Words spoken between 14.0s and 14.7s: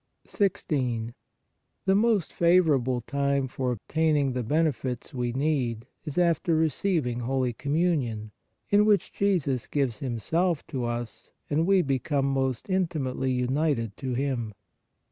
Him.